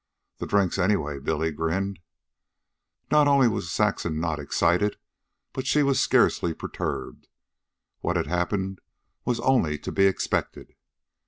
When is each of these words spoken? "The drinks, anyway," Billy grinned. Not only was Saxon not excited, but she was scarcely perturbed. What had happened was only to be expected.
"The 0.39 0.47
drinks, 0.47 0.79
anyway," 0.79 1.19
Billy 1.19 1.51
grinned. 1.51 1.99
Not 3.11 3.27
only 3.27 3.47
was 3.47 3.69
Saxon 3.71 4.19
not 4.19 4.39
excited, 4.39 4.97
but 5.53 5.67
she 5.67 5.83
was 5.83 5.99
scarcely 5.99 6.55
perturbed. 6.55 7.27
What 7.99 8.15
had 8.15 8.25
happened 8.25 8.81
was 9.25 9.39
only 9.41 9.77
to 9.77 9.91
be 9.91 10.05
expected. 10.07 10.73